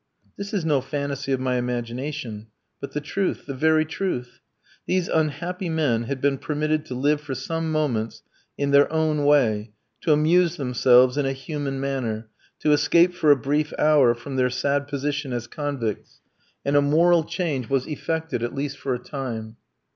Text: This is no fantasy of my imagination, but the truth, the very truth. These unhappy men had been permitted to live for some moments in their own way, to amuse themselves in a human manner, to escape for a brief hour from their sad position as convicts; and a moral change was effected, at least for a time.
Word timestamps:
This 0.35 0.51
is 0.51 0.65
no 0.65 0.81
fantasy 0.81 1.31
of 1.31 1.39
my 1.39 1.57
imagination, 1.57 2.47
but 2.79 2.93
the 2.93 2.99
truth, 3.01 3.45
the 3.45 3.53
very 3.53 3.85
truth. 3.85 4.39
These 4.87 5.07
unhappy 5.07 5.69
men 5.69 6.05
had 6.05 6.19
been 6.19 6.39
permitted 6.39 6.87
to 6.87 6.95
live 6.95 7.21
for 7.21 7.35
some 7.35 7.71
moments 7.71 8.23
in 8.57 8.71
their 8.71 8.91
own 8.91 9.25
way, 9.25 9.73
to 10.01 10.11
amuse 10.11 10.55
themselves 10.57 11.17
in 11.19 11.27
a 11.27 11.33
human 11.33 11.79
manner, 11.79 12.29
to 12.61 12.71
escape 12.71 13.13
for 13.13 13.29
a 13.29 13.35
brief 13.35 13.73
hour 13.77 14.15
from 14.15 14.37
their 14.37 14.49
sad 14.49 14.87
position 14.87 15.33
as 15.33 15.45
convicts; 15.45 16.19
and 16.65 16.75
a 16.75 16.81
moral 16.81 17.23
change 17.23 17.69
was 17.69 17.85
effected, 17.87 18.41
at 18.41 18.55
least 18.55 18.79
for 18.79 18.95
a 18.95 18.99
time. 18.99 19.55